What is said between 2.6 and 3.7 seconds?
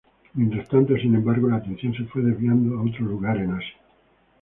a otro lugar en